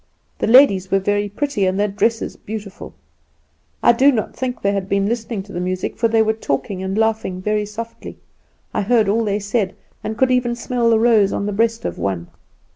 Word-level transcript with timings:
The 0.39 0.47
ladies 0.47 0.89
were 0.89 0.97
very 0.97 1.29
pretty, 1.29 1.67
and 1.67 1.79
their 1.79 1.87
dresses 1.87 2.35
beautiful. 2.35 2.95
I 3.83 3.91
do 3.91 4.11
not 4.11 4.35
think 4.35 4.63
they 4.63 4.71
had 4.71 4.89
been 4.89 5.05
listening 5.05 5.43
to 5.43 5.51
the 5.51 5.59
music, 5.59 5.95
for 5.95 6.07
they 6.07 6.23
were 6.23 6.33
talking 6.33 6.81
and 6.81 6.97
laughing 6.97 7.39
very 7.39 7.67
softly. 7.67 8.17
I 8.73 8.81
heard 8.81 9.07
all 9.07 9.23
they 9.23 9.37
said, 9.37 9.75
and 10.03 10.17
could 10.17 10.31
even 10.31 10.55
smell 10.55 10.89
the 10.89 10.97
rose 10.97 11.31
on 11.31 11.45
the 11.45 11.51
breast 11.53 11.85
of 11.85 11.99
one. 11.99 12.29